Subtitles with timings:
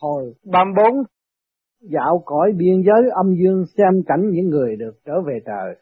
[0.00, 1.04] Hồi 34
[1.80, 5.76] dạo cõi biên giới âm dương xem cảnh những người được trở về trời.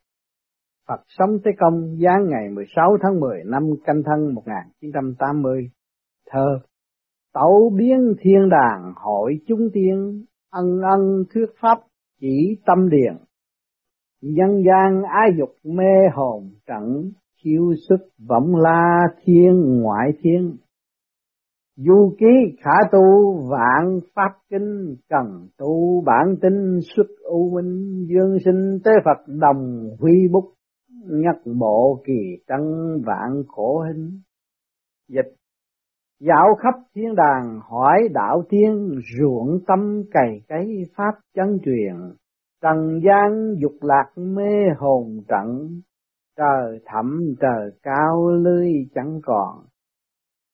[0.88, 5.70] Phật sống tới Công giáng ngày 16 tháng 10 năm canh thân 1980.
[6.30, 6.58] Thơ
[7.34, 11.78] Tẩu biến thiên đàng hội chúng tiên, ân ân thuyết pháp
[12.20, 13.16] chỉ tâm điền.
[14.22, 17.12] Nhân gian ái dục mê hồn trận,
[17.44, 20.56] chiêu xuất vọng la thiên ngoại thiên.
[21.76, 28.36] Du ký khả tu vạn pháp kinh, cần tu bản tinh xuất ưu minh, dương
[28.44, 30.54] sinh tế Phật đồng huy bút,
[31.08, 32.60] nhất bộ kỳ tân
[33.06, 34.20] vạn khổ hình.
[35.08, 35.34] Dịch
[36.20, 41.94] Dạo khắp thiên đàng hỏi đạo tiên ruộng tâm cày cấy pháp chân truyền,
[42.62, 45.80] trần gian dục lạc mê hồn trận,
[46.36, 49.71] trời thẳm trời cao lưới chẳng còn.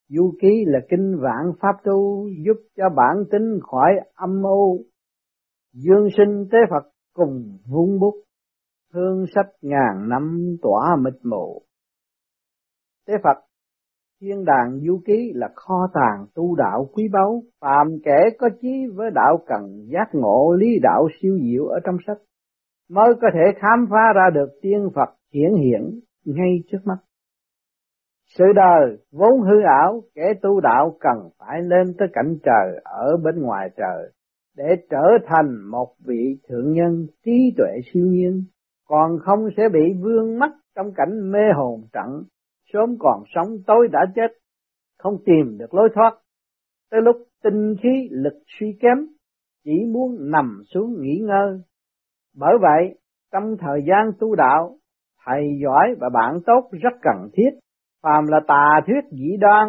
[0.09, 4.85] Du ký là kinh vạn pháp tu giúp cho bản tính khỏi âm u,
[5.73, 8.15] dương sinh tế Phật cùng vung bút,
[8.93, 11.63] hương sách ngàn năm tỏa mịt mù.
[13.07, 13.49] Tế Phật
[14.21, 18.87] Thiên đàng du ký là kho tàng tu đạo quý báu, phàm kẻ có chí
[18.95, 22.19] với đạo cần giác ngộ lý đạo siêu diệu ở trong sách,
[22.91, 26.97] mới có thể khám phá ra được tiên Phật hiển hiện ngay trước mắt.
[28.39, 33.17] Sự đời vốn hư ảo, kẻ tu đạo cần phải lên tới cảnh trời ở
[33.25, 34.13] bên ngoài trời,
[34.57, 38.45] để trở thành một vị thượng nhân trí tuệ siêu nhiên,
[38.87, 42.23] còn không sẽ bị vương mắc trong cảnh mê hồn trận
[42.73, 44.33] sớm còn sống tối đã chết,
[44.99, 46.19] không tìm được lối thoát.
[46.91, 49.07] Tới lúc tinh khí lực suy kém,
[49.65, 51.61] chỉ muốn nằm xuống nghỉ ngơi.
[52.37, 52.99] Bởi vậy,
[53.33, 54.77] trong thời gian tu đạo,
[55.27, 57.51] thầy giỏi và bạn tốt rất cần thiết.
[58.03, 59.69] Phàm là tà thuyết dĩ đoan,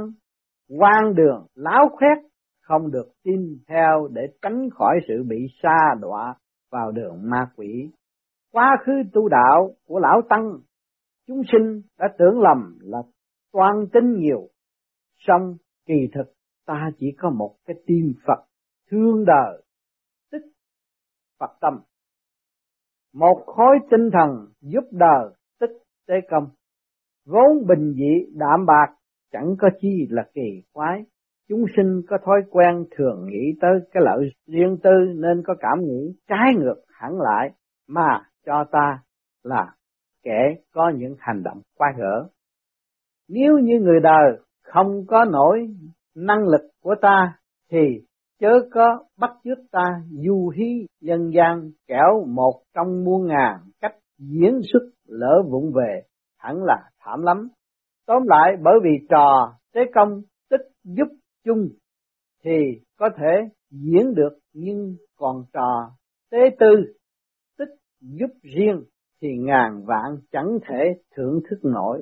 [0.80, 2.18] quan đường, láo khoét,
[2.62, 6.36] không được tin theo để tránh khỏi sự bị sa đọa
[6.72, 7.92] vào đường ma quỷ.
[8.52, 10.52] Quá khứ tu đạo của lão tăng
[11.28, 12.98] chúng sinh đã tưởng lầm là
[13.54, 14.48] toàn tính nhiều,
[15.28, 16.34] song kỳ thực
[16.66, 18.44] ta chỉ có một cái tim Phật
[18.92, 19.64] thương đời,
[20.32, 20.52] tích
[21.40, 21.80] Phật tâm.
[23.14, 26.48] Một khối tinh thần giúp đời tích tế công,
[27.26, 28.96] vốn bình dị, đạm bạc,
[29.32, 31.04] chẳng có chi là kỳ quái.
[31.50, 35.80] Chúng sinh có thói quen thường nghĩ tới cái lợi riêng tư nên có cảm
[35.82, 37.50] nghĩ trái ngược hẳn lại
[37.88, 39.00] mà cho ta
[39.44, 39.74] là
[40.24, 42.28] kẻ có những hành động quái gở.
[43.30, 45.68] Nếu như người đời không có nổi
[46.16, 47.40] năng lực của ta,
[47.72, 47.78] thì
[48.40, 53.96] chớ có bắt chước ta du hí dân gian kẻo một trong muôn ngàn cách
[54.18, 56.02] diễn xuất lỡ vụng về
[56.40, 57.48] hẳn là thảm lắm.
[58.08, 61.08] Tóm lại bởi vì trò tế công tích giúp
[61.46, 61.70] chung
[62.44, 62.52] thì
[62.98, 65.92] có thể diễn được nhưng còn trò
[66.32, 66.94] tế tư
[67.58, 68.84] tích giúp riêng
[69.22, 70.84] thì ngàn vạn chẳng thể
[71.16, 72.02] thưởng thức nổi.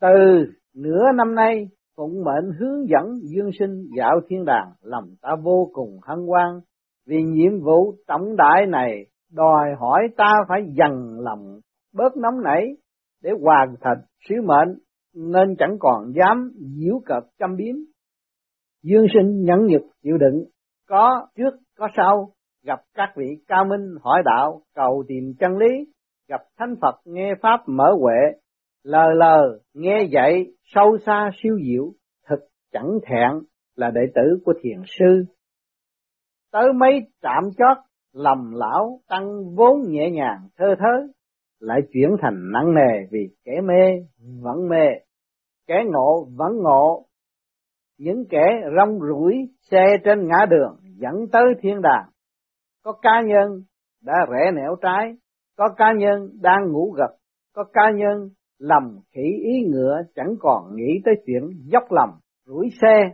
[0.00, 5.30] Từ nửa năm nay, phụng mệnh hướng dẫn dương sinh dạo thiên đàng, làm ta
[5.42, 6.60] vô cùng hân hoan,
[7.06, 11.60] vì nhiệm vụ trọng đại này đòi hỏi ta phải dần lòng
[11.94, 12.76] bớt nóng nảy
[13.22, 14.78] để hoàn thành sứ mệnh,
[15.14, 17.74] nên chẳng còn dám diễu cợt châm biếm.
[18.82, 20.44] Dương sinh nhẫn nhục chịu đựng,
[20.88, 22.32] có trước có sau,
[22.64, 25.92] gặp các vị cao minh hỏi đạo, cầu tìm chân lý,
[26.28, 28.40] gặp thánh Phật nghe Pháp mở huệ,
[28.82, 31.92] lờ lờ nghe dạy sâu xa siêu diệu,
[32.28, 32.40] thực
[32.72, 33.30] chẳng thẹn
[33.76, 35.24] là đệ tử của thiền sư.
[36.52, 37.76] Tới mấy trạm chót,
[38.12, 41.06] lầm lão tăng vốn nhẹ nhàng thơ thớ,
[41.62, 44.06] lại chuyển thành nặng nề vì kẻ mê
[44.42, 44.86] vẫn mê,
[45.66, 47.06] kẻ ngộ vẫn ngộ.
[47.98, 49.34] Những kẻ rong rủi
[49.70, 52.08] xe trên ngã đường dẫn tới thiên đàng,
[52.84, 53.62] có cá nhân
[54.02, 55.14] đã rẽ nẻo trái,
[55.56, 57.16] có cá nhân đang ngủ gật,
[57.54, 61.42] có cá nhân lầm khỉ ý ngựa chẳng còn nghĩ tới chuyện
[61.72, 62.10] dốc lầm,
[62.46, 63.12] rủi xe.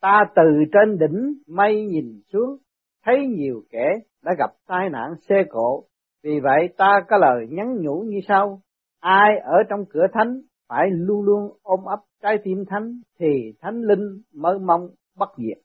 [0.00, 2.56] Ta từ trên đỉnh mây nhìn xuống,
[3.04, 3.92] thấy nhiều kẻ
[4.22, 5.84] đã gặp tai nạn xe cộ,
[6.24, 8.60] vì vậy ta có lời nhắn nhủ như sau,
[9.00, 13.26] ai ở trong cửa thánh phải luôn luôn ôm ấp trái tim thánh thì
[13.60, 14.88] thánh linh mới mong
[15.18, 15.62] bất diệt.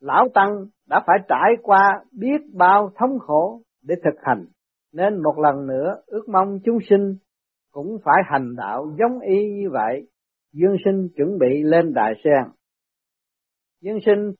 [0.00, 4.44] Lão Tăng đã phải trải qua biết bao thống khổ để thực hành,
[4.92, 7.16] nên một lần nữa ước mong chúng sinh
[7.70, 10.08] cũng phải hành đạo giống y như vậy.
[10.52, 12.52] Dương sinh chuẩn bị lên đại sen.
[13.80, 14.32] Dương sinh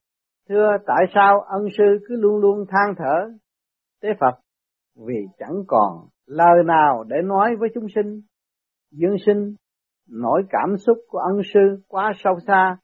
[0.48, 3.38] thưa tại sao ân sư cứ luôn luôn than thở
[4.02, 4.42] tế Phật
[4.96, 8.20] vì chẳng còn lời nào để nói với chúng sinh.
[8.90, 9.54] Dương sinh
[10.08, 12.76] nỗi cảm xúc của ân sư quá sâu xa,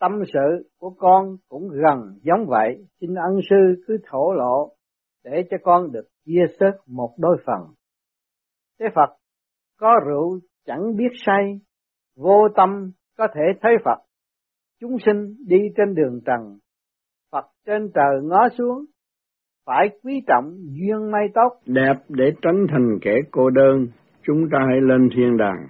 [0.00, 4.74] tâm sự của con cũng gần giống vậy, xin ân sư cứ thổ lộ
[5.24, 7.74] để cho con được chia sớt một đôi phần.
[8.80, 9.16] Thế Phật
[9.78, 11.60] có rượu chẳng biết say,
[12.16, 14.04] vô tâm có thể thấy Phật.
[14.80, 16.58] Chúng sinh đi trên đường trần,
[17.32, 18.84] Phật trên trời ngó xuống,
[19.66, 21.48] phải quý trọng duyên may tốt.
[21.66, 23.86] Đẹp để tránh thành kẻ cô đơn,
[24.22, 25.66] chúng ta hãy lên thiên đàng.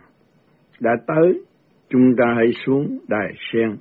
[0.81, 1.45] Đã tới,
[1.89, 3.77] chúng ta hãy xuống đài sen.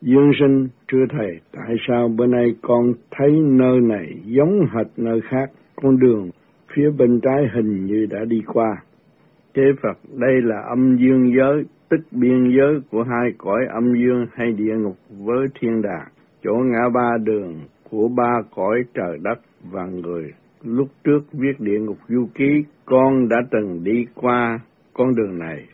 [0.00, 5.20] Dương sinh, thưa Thầy, tại sao bữa nay con thấy nơi này giống hệt nơi
[5.30, 6.30] khác, con đường
[6.74, 8.76] phía bên trái hình như đã đi qua.
[9.54, 14.26] Thế Phật, đây là âm dương giới, tức biên giới của hai cõi âm dương
[14.32, 16.08] hay địa ngục với thiên đàng,
[16.42, 17.60] chỗ ngã ba đường
[17.90, 20.32] của ba cõi trời đất và người.
[20.62, 24.60] Lúc trước viết địa ngục du ký, con đã từng đi qua
[24.92, 25.66] con đường này.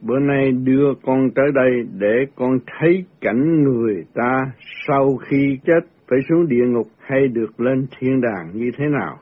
[0.00, 4.52] Bữa nay đưa con tới đây để con thấy cảnh người ta
[4.86, 9.18] sau khi chết phải xuống địa ngục hay được lên thiên đàng như thế nào.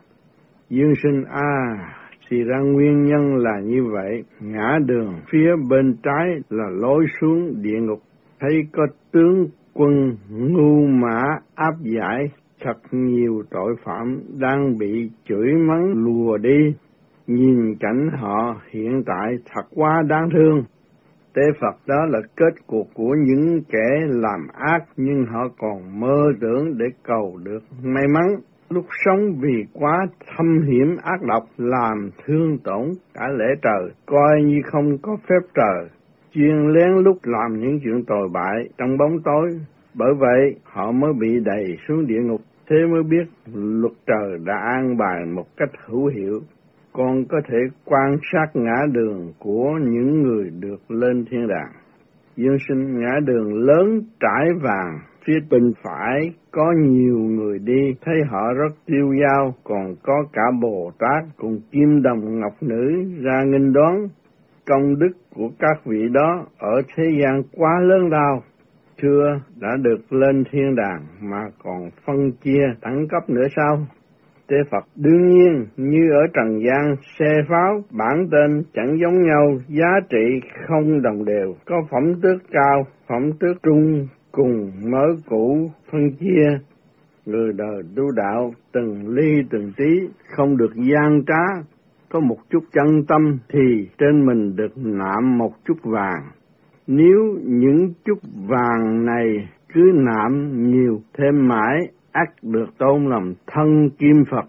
[0.71, 1.95] Dương sinh A, à,
[2.31, 7.63] thì ra nguyên nhân là như vậy, ngã đường phía bên trái là lối xuống
[7.63, 8.03] địa ngục,
[8.41, 11.23] thấy có tướng quân ngu mã
[11.55, 16.75] áp giải thật nhiều tội phạm đang bị chửi mắng lùa đi.
[17.27, 20.65] Nhìn cảnh họ hiện tại thật quá đáng thương.
[21.35, 26.33] Tế Phật đó là kết cuộc của những kẻ làm ác nhưng họ còn mơ
[26.41, 28.27] tưởng để cầu được may mắn.
[28.71, 34.43] Lúc sống vì quá thâm hiểm ác độc làm thương tổn cả lễ trời, coi
[34.45, 35.89] như không có phép trời,
[36.33, 39.51] chuyên lén lúc làm những chuyện tồi bại trong bóng tối.
[39.95, 43.25] Bởi vậy họ mới bị đầy xuống địa ngục, thế mới biết
[43.55, 46.41] luật trời đã an bài một cách hữu hiệu.
[46.93, 51.73] Con có thể quan sát ngã đường của những người được lên thiên đàng.
[52.37, 54.99] Dương sinh ngã đường lớn trải vàng
[55.29, 60.43] Phía bên phải có nhiều người đi, thấy họ rất tiêu dao, còn có cả
[60.63, 63.95] Bồ Tát cùng Kim Đồng Ngọc Nữ ra nghênh đón.
[64.67, 68.43] Công đức của các vị đó ở thế gian quá lớn lao,
[69.03, 73.87] chưa đã được lên thiên đàng mà còn phân chia đẳng cấp nữa sao?
[74.49, 79.59] Tế Phật đương nhiên như ở trần gian xe pháo bản tên chẳng giống nhau,
[79.69, 81.55] giá trị không đồng đều.
[81.67, 86.59] Có phẩm tước cao, phẩm tước trung, cùng mớ cũ phân chia.
[87.27, 90.01] Người đời tu đạo từng ly từng tí,
[90.37, 91.63] không được gian trá.
[92.11, 96.23] Có một chút chân tâm thì trên mình được nạm một chút vàng
[96.89, 98.19] nếu những chút
[98.49, 101.79] vàng này cứ nạm nhiều thêm mãi
[102.13, 104.45] ắt được tôn làm thân kim Phật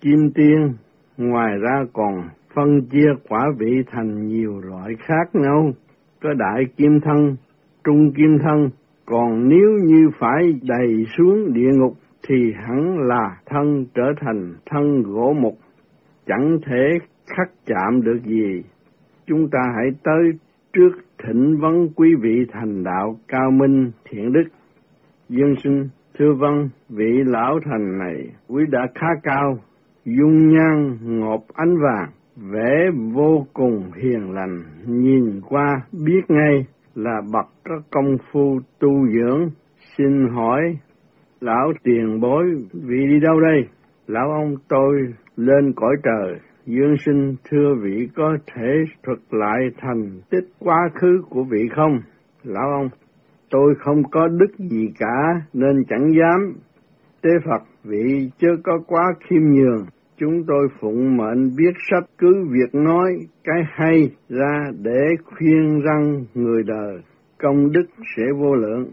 [0.00, 0.72] kim tiên
[1.16, 2.22] ngoài ra còn
[2.54, 5.72] phân chia quả vị thành nhiều loại khác nhau
[6.22, 7.36] có đại kim thân
[7.84, 8.70] trung kim thân
[9.06, 11.94] còn nếu như phải đầy xuống địa ngục
[12.28, 15.58] thì hẳn là thân trở thành thân gỗ mục,
[16.26, 18.62] chẳng thể khắc chạm được gì.
[19.26, 20.32] Chúng ta hãy tới
[20.72, 20.92] trước
[21.24, 24.44] thỉnh vấn quý vị thành đạo cao minh thiện đức.
[25.28, 25.88] Dương sinh,
[26.18, 29.58] thưa vâng, vị lão thành này, quý đã khá cao,
[30.04, 37.20] dung nhan ngọc ánh vàng, vẻ vô cùng hiền lành, nhìn qua biết ngay là
[37.32, 39.50] bậc có công phu tu dưỡng,
[39.96, 40.60] xin hỏi
[41.40, 43.68] lão tiền bối vị đi đâu đây?
[44.06, 50.20] Lão ông tôi lên cõi trời, dương sinh thưa vị có thể thuật lại thành
[50.30, 52.00] tích quá khứ của vị không?
[52.44, 52.88] Lão ông,
[53.50, 56.52] tôi không có đức gì cả nên chẳng dám.
[57.22, 62.46] Tế Phật vị chưa có quá khiêm nhường, chúng tôi phụng mệnh biết sách cứ
[62.50, 63.12] việc nói
[63.44, 67.02] cái hay ra để khuyên răng người đời
[67.38, 67.84] công đức
[68.16, 68.86] sẽ vô lượng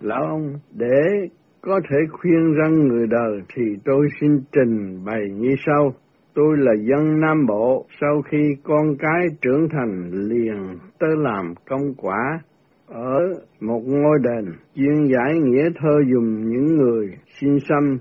[0.00, 1.28] lão ông để
[1.60, 5.94] có thể khuyên răng người đời thì tôi xin trình bày như sau
[6.34, 7.86] tôi là dân nam bộ.
[8.00, 12.40] Sau khi con cái trưởng thành liền tới làm công quả
[12.86, 13.18] ở
[13.60, 14.52] một ngôi đền.
[14.74, 17.98] Chuyên giải nghĩa thơ dùng những người xin xăm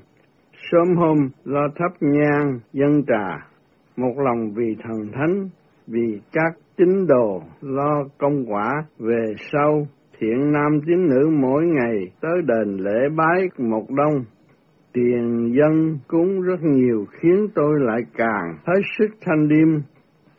[0.71, 3.47] sớm hôm lo thắp nhang dân trà,
[3.97, 5.49] một lòng vì thần thánh,
[5.87, 8.83] vì các tín đồ lo công quả.
[8.99, 9.87] Về sau
[10.19, 14.25] thiện nam tín nữ mỗi ngày tới đền lễ bái một đông
[14.93, 19.67] tiền dân cúng rất nhiều, khiến tôi lại càng hết sức thanh điêm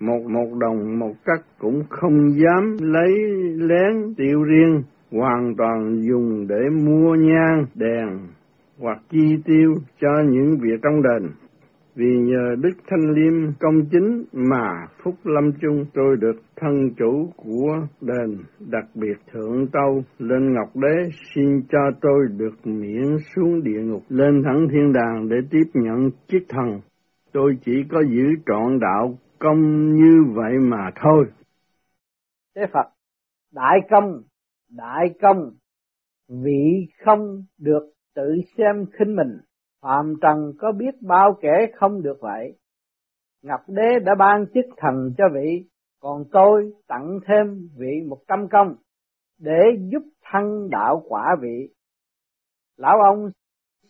[0.00, 3.10] một một đồng một cắt cũng không dám lấy
[3.56, 8.08] lén tiêu riêng, hoàn toàn dùng để mua nhang, đèn
[8.78, 11.30] hoặc chi tiêu cho những việc trong đền
[11.98, 17.32] vì nhờ Đức Thanh Liêm công chính mà Phúc Lâm Chung tôi được thân chủ
[17.36, 18.38] của đền
[18.70, 24.02] đặc biệt thượng tâu lên Ngọc Đế xin cho tôi được miễn xuống địa ngục
[24.08, 26.80] lên thẳng thiên đàng để tiếp nhận chức thần.
[27.32, 31.24] Tôi chỉ có giữ trọn đạo công như vậy mà thôi.
[32.56, 32.88] Thế Phật,
[33.52, 34.22] đại công,
[34.76, 35.50] đại công,
[36.28, 39.47] vị không được tự xem khinh mình
[39.82, 42.58] Phạm Trần có biết bao kẻ không được vậy.
[43.42, 45.68] Ngọc Đế đã ban chức thần cho vị,
[46.00, 48.74] còn tôi tặng thêm vị một trăm công,
[49.38, 49.60] để
[49.92, 51.68] giúp thăng đạo quả vị.
[52.76, 53.30] Lão ông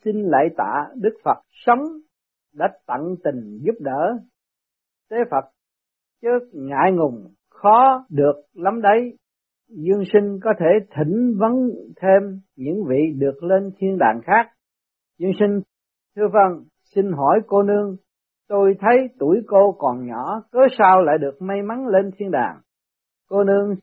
[0.04, 1.78] xin lại tạ Đức Phật sống
[2.54, 4.18] đã tận tình giúp đỡ.
[5.11, 5.50] Tế Phật
[6.23, 9.16] chứ ngại ngùng khó được lắm đấy.
[9.68, 10.66] Dương sinh có thể
[10.97, 14.50] thỉnh vấn thêm những vị được lên thiên đàng khác.
[15.18, 15.61] Dương sinh
[16.19, 17.97] Thưa vâng, xin hỏi cô nương,
[18.49, 22.61] tôi thấy tuổi cô còn nhỏ, cớ sao lại được may mắn lên thiên đàng?
[23.29, 23.75] Cô nương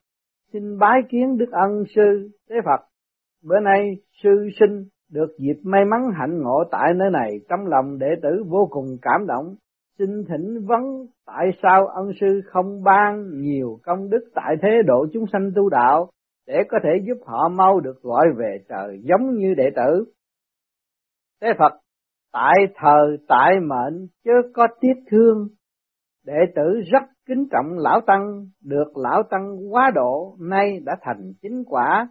[0.52, 2.86] xin bái kiến Đức Ân Sư thế Phật.
[3.44, 7.98] Bữa nay sư sinh được dịp may mắn hạnh ngộ tại nơi này trong lòng
[7.98, 9.54] đệ tử vô cùng cảm động.
[9.98, 10.82] Xin thỉnh vấn
[11.26, 15.68] tại sao ân sư không ban nhiều công đức tại thế độ chúng sanh tu
[15.68, 16.10] đạo
[16.46, 20.04] để có thể giúp họ mau được gọi về trời giống như đệ tử.
[21.40, 21.85] thế Phật
[22.32, 25.48] tại thờ, tại mệnh chứ có tiếc thương.
[26.24, 31.32] Đệ tử rất kính trọng lão tăng, được lão tăng quá độ, nay đã thành
[31.42, 32.08] chính quả.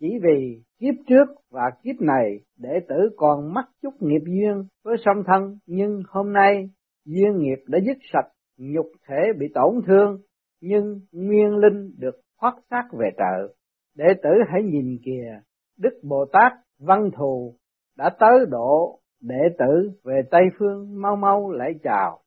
[0.00, 4.96] Chỉ vì kiếp trước và kiếp này, đệ tử còn mắc chút nghiệp duyên với
[5.04, 6.70] song thân, nhưng hôm nay,
[7.04, 8.28] duyên nghiệp đã dứt sạch,
[8.58, 10.20] nhục thể bị tổn thương,
[10.60, 13.54] nhưng nguyên linh được thoát xác về trợ.
[13.96, 15.40] Đệ tử hãy nhìn kìa,
[15.78, 17.54] đức bồ tát văn thù
[17.98, 22.20] đã tới độ đệ tử về Tây Phương mau mau lại chào.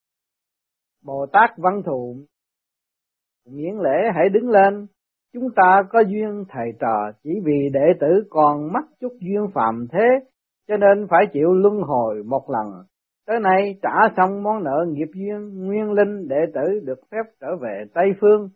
[1.05, 2.15] Bồ Tát Văn Thụ
[3.51, 4.87] miễn lễ hãy đứng lên,
[5.33, 9.87] chúng ta có duyên thầy trò chỉ vì đệ tử còn mắc chút duyên phạm
[9.91, 10.07] thế,
[10.67, 12.83] cho nên phải chịu luân hồi một lần.
[13.27, 17.47] Tới nay trả xong món nợ nghiệp duyên, nguyên linh đệ tử được phép trở
[17.61, 18.49] về Tây Phương,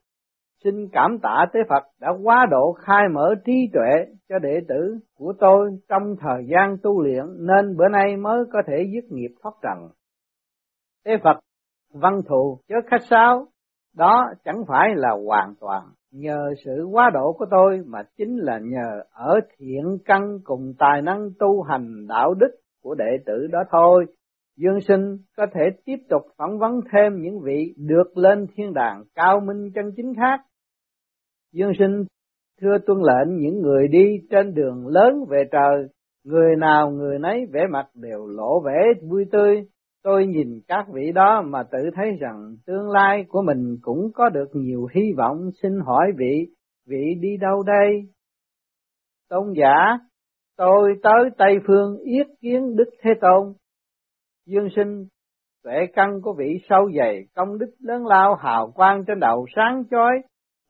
[0.63, 4.99] Xin cảm tạ tế Phật đã quá độ khai mở trí tuệ cho đệ tử
[5.17, 9.35] của tôi trong thời gian tu luyện nên bữa nay mới có thể dứt nghiệp
[9.41, 9.89] thoát trần.
[11.05, 11.39] Tế Phật
[11.93, 13.47] văn thù chớ khách sáo,
[13.95, 18.59] đó chẳng phải là hoàn toàn nhờ sự quá độ của tôi mà chính là
[18.63, 22.51] nhờ ở thiện căn cùng tài năng tu hành đạo đức
[22.83, 24.05] của đệ tử đó thôi.
[24.57, 29.03] Dương sinh có thể tiếp tục phỏng vấn thêm những vị được lên thiên đàng
[29.15, 30.41] cao minh chân chính khác
[31.53, 32.03] Dương sinh
[32.61, 35.87] thưa tuân lệnh những người đi trên đường lớn về trời,
[36.23, 38.77] người nào người nấy vẻ mặt đều lộ vẻ
[39.09, 39.63] vui tươi.
[40.03, 44.29] Tôi nhìn các vị đó mà tự thấy rằng tương lai của mình cũng có
[44.29, 45.49] được nhiều hy vọng.
[45.61, 46.47] Xin hỏi vị,
[46.87, 48.01] vị đi đâu đây?
[49.29, 49.99] Tôn giả,
[50.57, 53.53] tôi tới Tây Phương yết kiến Đức Thế Tôn.
[54.45, 55.07] Dương sinh,
[55.63, 59.83] tuệ căn của vị sâu dày, công đức lớn lao hào quang trên đầu sáng
[59.91, 60.21] chói,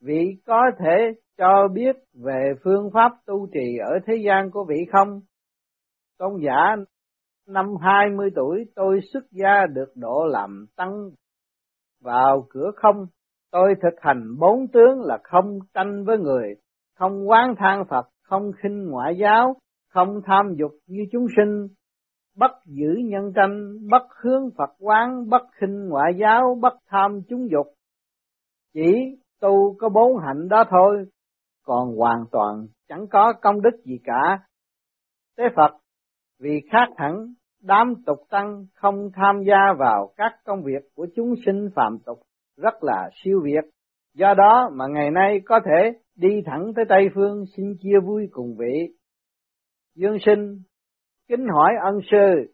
[0.04, 4.76] vị có thể cho biết về phương pháp tu trì ở thế gian của vị
[4.92, 5.20] không?
[6.18, 6.76] Tôn giả
[7.48, 11.10] năm hai mươi tuổi tôi xuất gia được độ làm tăng
[12.00, 13.06] vào cửa không.
[13.50, 16.54] Tôi thực hành bốn tướng là không tranh với người,
[16.98, 19.54] không quán than Phật, không khinh ngoại giáo,
[19.88, 21.68] không tham dục như chúng sinh,
[22.36, 27.50] bất giữ nhân tranh, bất hướng Phật quán, bất khinh ngoại giáo, bất tham chúng
[27.50, 27.66] dục.
[28.74, 31.04] Chỉ tu có bốn hạnh đó thôi,
[31.64, 34.38] còn hoàn toàn chẳng có công đức gì cả.
[35.38, 35.70] thế Phật
[36.40, 41.34] vì khác hẳn đám tục tăng không tham gia vào các công việc của chúng
[41.46, 42.18] sinh phạm tục
[42.56, 43.64] rất là siêu việt.
[44.14, 48.28] Do đó mà ngày nay có thể đi thẳng tới Tây Phương xin chia vui
[48.32, 48.94] cùng vị.
[49.94, 50.58] Dương sinh
[51.28, 52.52] kính hỏi ân sư,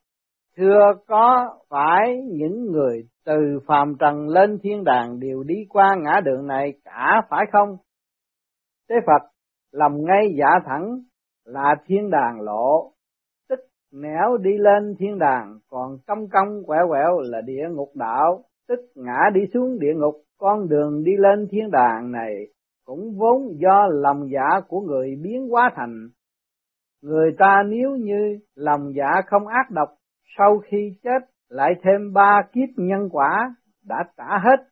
[0.56, 6.20] thưa có phải những người từ phàm trần lên thiên đàng đều đi qua ngã
[6.24, 7.76] đường này cả phải không?
[8.88, 9.28] thế Phật
[9.72, 11.00] lòng ngay dạ thẳng
[11.44, 12.92] là thiên đàng lộ,
[13.48, 13.60] tức
[13.92, 18.80] nẻo đi lên thiên đàng, còn cong cong quẹo quẹo là địa ngục đạo, tức
[18.94, 22.34] ngã đi xuống địa ngục, con đường đi lên thiên đàng này
[22.84, 26.08] cũng vốn do lòng dạ của người biến hóa thành.
[27.02, 29.88] Người ta nếu như lòng dạ không ác độc,
[30.38, 33.54] sau khi chết lại thêm ba kiếp nhân quả
[33.84, 34.64] đã trả hết.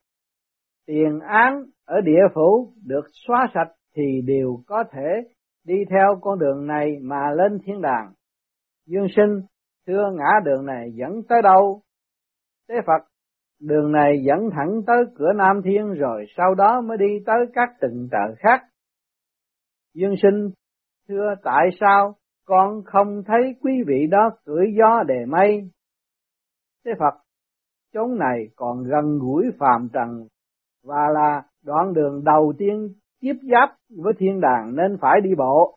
[0.87, 5.29] Tiền án ở địa phủ được xóa sạch thì đều có thể
[5.65, 8.13] đi theo con đường này mà lên thiên đàng.
[8.87, 9.41] Dương sinh,
[9.87, 11.81] thưa ngã đường này dẫn tới đâu?
[12.69, 13.09] Tế Phật
[13.61, 17.69] đường này dẫn thẳng tới cửa Nam Thiên rồi sau đó mới đi tới các
[17.81, 18.63] từng trợ khác.
[19.95, 20.51] Dương sinh
[21.09, 22.15] thưa tại sao
[22.47, 25.71] con không thấy quý vị đó cưỡi gió đề mây?
[26.89, 27.15] Thế Phật,
[27.95, 30.27] chốn này còn gần gũi phàm trần
[30.85, 32.89] và là đoạn đường đầu tiên
[33.21, 33.69] tiếp giáp
[34.03, 35.77] với thiên đàng nên phải đi bộ.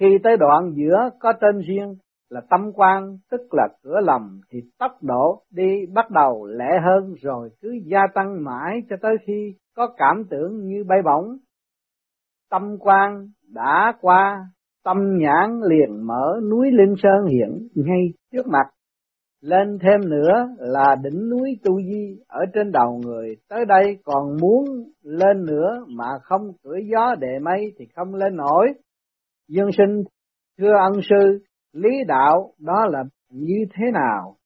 [0.00, 1.96] Khi tới đoạn giữa có tên riêng
[2.30, 7.14] là tâm quan tức là cửa lầm thì tốc độ đi bắt đầu lẹ hơn
[7.22, 11.36] rồi cứ gia tăng mãi cho tới khi có cảm tưởng như bay bổng.
[12.50, 14.46] Tâm quan đã qua,
[14.84, 18.02] tâm nhãn liền mở núi Linh Sơn hiện ngay
[18.32, 18.66] trước mặt.
[19.42, 24.36] Lên thêm nữa là đỉnh núi Tu Di ở trên đầu người, tới đây còn
[24.40, 24.64] muốn
[25.02, 28.66] lên nữa mà không cưỡi gió đệ mây thì không lên nổi.
[29.48, 30.02] Dương sinh
[30.58, 31.38] thưa ân sư,
[31.72, 34.36] lý đạo đó là như thế nào?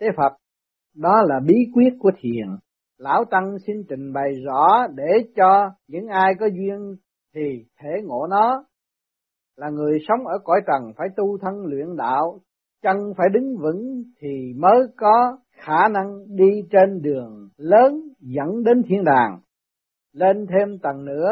[0.00, 0.32] Thế Phật,
[0.94, 2.46] đó là bí quyết của thiền.
[2.98, 6.96] Lão Tăng xin trình bày rõ để cho những ai có duyên
[7.34, 8.64] thì thể ngộ nó.
[9.56, 12.40] Là người sống ở cõi trần phải tu thân luyện đạo,
[12.86, 18.82] chân phải đứng vững thì mới có khả năng đi trên đường lớn dẫn đến
[18.88, 19.40] thiên đàng.
[20.12, 21.30] Lên thêm tầng nữa,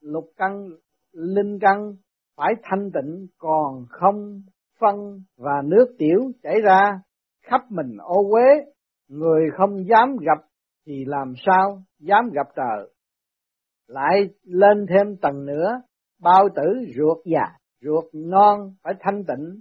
[0.00, 0.68] lục căn,
[1.12, 1.92] linh căn
[2.36, 4.42] phải thanh tịnh còn không
[4.80, 7.00] phân và nước tiểu chảy ra
[7.42, 8.64] khắp mình ô uế
[9.08, 10.44] người không dám gặp
[10.86, 12.90] thì làm sao dám gặp trời
[13.86, 15.82] lại lên thêm tầng nữa
[16.22, 16.62] bao tử
[16.96, 17.44] ruột già
[17.80, 19.60] ruột non phải thanh tịnh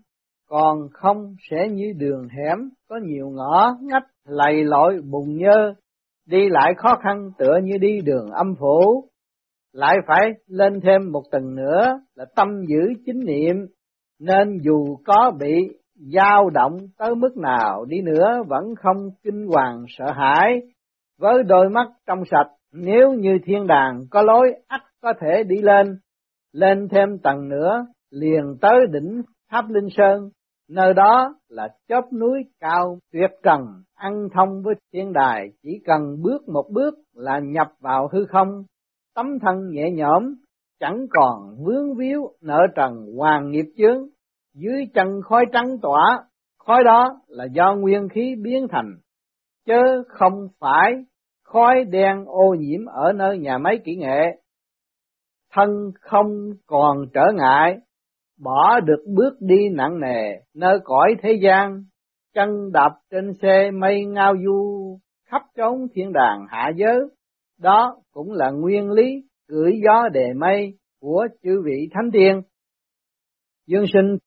[0.50, 2.58] còn không sẽ như đường hẻm
[2.90, 5.74] có nhiều ngõ ngách lầy lội bùn nhơ.
[6.28, 9.10] Đi lại khó khăn tựa như đi đường âm phủ.
[9.74, 13.56] Lại phải lên thêm một tầng nữa là tâm giữ chính niệm,
[14.20, 19.84] nên dù có bị dao động tới mức nào đi nữa vẫn không kinh hoàng
[19.88, 20.62] sợ hãi,
[21.20, 25.56] với đôi mắt trong sạch, nếu như thiên đàng có lối ắt có thể đi
[25.62, 26.00] lên,
[26.54, 30.30] lên thêm tầng nữa, liền tới đỉnh tháp Linh Sơn,
[30.70, 33.62] nơi đó là chóp núi cao tuyệt trần,
[33.96, 38.64] ăn thông với thiên đài, chỉ cần bước một bước là nhập vào hư không,
[39.16, 40.36] tấm thân nhẹ nhõm,
[40.80, 44.08] chẳng còn vướng víu nợ trần hoàng nghiệp chướng,
[44.54, 46.24] dưới chân khói trắng tỏa,
[46.58, 48.96] khói đó là do nguyên khí biến thành,
[49.66, 50.92] chứ không phải
[51.44, 54.22] khói đen ô nhiễm ở nơi nhà máy kỹ nghệ.
[55.52, 57.78] Thân không còn trở ngại,
[58.40, 61.84] bỏ được bước đi nặng nề nơi cõi thế gian,
[62.34, 67.00] chân đạp trên xe mây ngao du khắp trốn thiên đàng hạ giới,
[67.60, 72.42] đó cũng là nguyên lý gửi gió đề mây của chư vị thánh tiên.
[73.68, 74.18] Dương sinh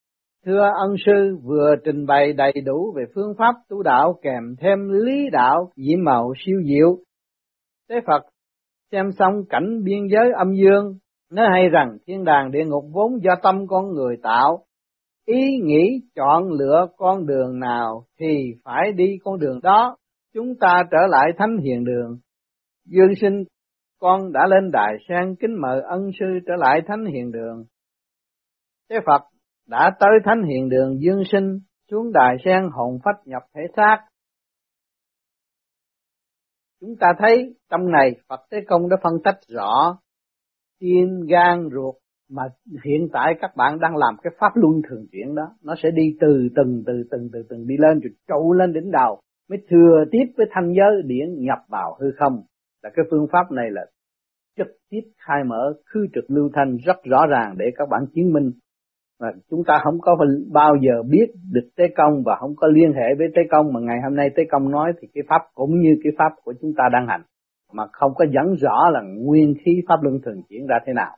[0.44, 4.88] thưa ân sư vừa trình bày đầy đủ về phương pháp tu đạo kèm thêm
[4.88, 6.98] lý đạo diễm màu siêu diệu.
[7.88, 8.22] thế Phật
[8.92, 10.98] xem xong cảnh biên giới âm dương,
[11.30, 14.64] nó hay rằng thiên đàng địa ngục vốn do tâm con người tạo,
[15.26, 19.96] ý nghĩ chọn lựa con đường nào thì phải đi con đường đó,
[20.34, 22.18] chúng ta trở lại thánh hiền đường.
[22.84, 23.44] Dương sinh
[23.98, 27.64] con đã lên đài sen kính mời ân sư trở lại thánh hiền đường.
[28.90, 29.22] Thế Phật
[29.66, 31.58] đã tới thánh hiền đường dương sinh,
[31.90, 33.98] xuống đài sen hồn phách nhập thể xác.
[36.80, 39.98] Chúng ta thấy trong này Phật Thế Công đã phân tách rõ
[40.80, 41.94] tim, gan, ruột
[42.30, 42.42] mà
[42.84, 46.16] hiện tại các bạn đang làm cái pháp luân thường chuyển đó, nó sẽ đi
[46.20, 50.04] từ từng từ từng từ từng đi lên rồi trụ lên đỉnh đầu mới thừa
[50.10, 52.42] tiếp với thanh giới điển nhập vào hư không.
[52.82, 53.82] Là cái phương pháp này là
[54.56, 58.32] trực tiếp khai mở khư trực lưu thanh rất rõ ràng để các bạn chứng
[58.32, 58.52] minh.
[59.20, 60.16] Và chúng ta không có
[60.52, 63.80] bao giờ biết được tế công và không có liên hệ với tế công mà
[63.80, 66.72] ngày hôm nay tế công nói thì cái pháp cũng như cái pháp của chúng
[66.76, 67.22] ta đang hành
[67.72, 71.16] mà không có dẫn rõ là nguyên khí pháp luân thường chuyển ra thế nào.